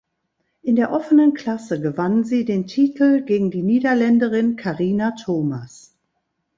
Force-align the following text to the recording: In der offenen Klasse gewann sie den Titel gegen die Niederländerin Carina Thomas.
In 0.63 0.77
der 0.77 0.91
offenen 0.93 1.35
Klasse 1.35 1.79
gewann 1.79 2.23
sie 2.23 2.43
den 2.43 2.65
Titel 2.65 3.21
gegen 3.21 3.51
die 3.51 3.61
Niederländerin 3.61 4.55
Carina 4.55 5.11
Thomas. 5.11 5.95